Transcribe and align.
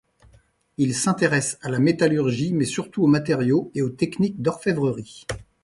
Il 0.79 0.95
s'intéresse 0.95 1.59
à 1.61 1.69
la 1.69 1.77
métallurgie 1.77 2.53
mais 2.53 2.65
surtout 2.65 3.03
aux 3.03 3.07
matériaux 3.07 3.69
et 3.75 3.83
aux 3.83 3.91
techniques 3.91 4.41
d'orfèvrerie. 4.41 5.27